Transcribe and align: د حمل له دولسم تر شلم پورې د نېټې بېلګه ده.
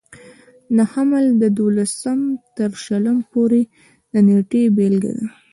د 0.75 0.77
حمل 0.91 1.25
له 1.41 1.47
دولسم 1.59 2.19
تر 2.57 2.71
شلم 2.85 3.17
پورې 3.31 3.61
د 4.11 4.13
نېټې 4.27 4.63
بېلګه 4.75 5.11
ده. 5.19 5.25